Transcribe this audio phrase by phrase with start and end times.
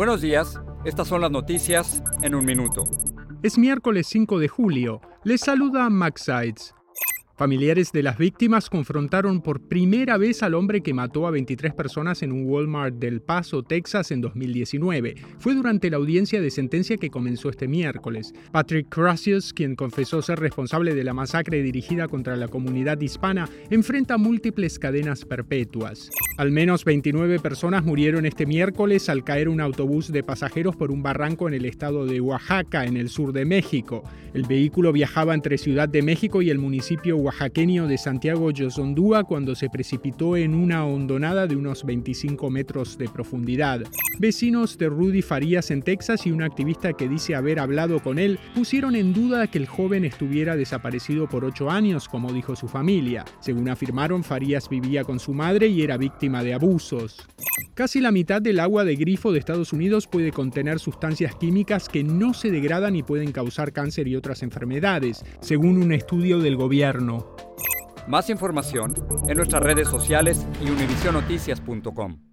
[0.00, 2.84] Buenos días, estas son las noticias en un minuto.
[3.42, 5.02] Es miércoles 5 de julio.
[5.24, 6.74] Les saluda Max Sides.
[7.40, 12.22] Familiares de las víctimas confrontaron por primera vez al hombre que mató a 23 personas
[12.22, 15.14] en un Walmart del Paso, Texas, en 2019.
[15.38, 18.34] Fue durante la audiencia de sentencia que comenzó este miércoles.
[18.52, 24.18] Patrick Crassius, quien confesó ser responsable de la masacre dirigida contra la comunidad hispana, enfrenta
[24.18, 26.10] múltiples cadenas perpetuas.
[26.36, 31.02] Al menos 29 personas murieron este miércoles al caer un autobús de pasajeros por un
[31.02, 34.04] barranco en el estado de Oaxaca, en el sur de México.
[34.34, 39.54] El vehículo viajaba entre Ciudad de México y el municipio oaxaqueño de Santiago Yosondúa cuando
[39.54, 43.82] se precipitó en una hondonada de unos 25 metros de profundidad.
[44.18, 48.40] Vecinos de Rudy Farías en Texas y un activista que dice haber hablado con él
[48.52, 53.24] pusieron en duda que el joven estuviera desaparecido por ocho años, como dijo su familia.
[53.38, 57.28] Según afirmaron, Farías vivía con su madre y era víctima de abusos.
[57.80, 62.04] Casi la mitad del agua de grifo de Estados Unidos puede contener sustancias químicas que
[62.04, 67.34] no se degradan y pueden causar cáncer y otras enfermedades, según un estudio del gobierno.
[68.06, 68.92] Más información
[69.26, 72.29] en nuestras redes sociales y univisionoticias.com.